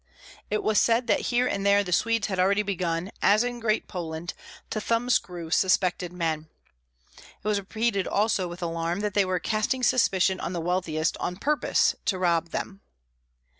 It 0.49 0.63
was 0.63 0.81
said 0.81 1.05
that 1.05 1.19
here 1.29 1.45
and 1.45 1.63
there 1.63 1.83
the 1.83 1.91
Swedes 1.91 2.25
had 2.25 2.39
already 2.39 2.63
begun, 2.63 3.11
as 3.21 3.43
in 3.43 3.59
Great 3.59 3.87
Poland, 3.87 4.33
to 4.71 4.81
thumb 4.81 5.11
screw 5.11 5.51
suspected 5.51 6.11
men. 6.11 6.49
It 7.17 7.47
was 7.47 7.59
repeated 7.59 8.07
also, 8.07 8.47
with 8.47 8.63
alarm, 8.63 9.01
that 9.01 9.13
they 9.13 9.25
were 9.25 9.39
casting 9.39 9.83
suspicion 9.83 10.39
on 10.39 10.53
the 10.53 10.59
wealthiest 10.59 11.17
on 11.17 11.35
purpose 11.35 11.93
to 12.05 12.17
rob 12.17 12.49
them. 12.49 12.81